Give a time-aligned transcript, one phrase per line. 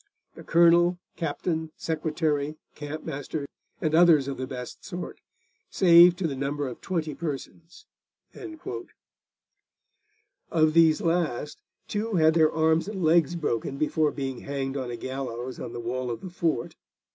[0.33, 3.45] The Colonel, Captain, Secretary, Campmaster,
[3.79, 5.21] and others of the best sort,
[5.69, 7.85] saved to the number of 20 persons.'
[10.49, 14.97] Of these last, two had their arms and legs broken before being hanged on a
[14.97, 16.73] gallows on the wall of the fort.